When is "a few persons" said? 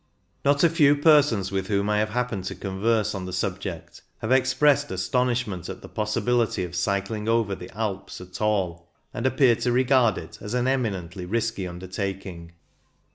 0.63-1.51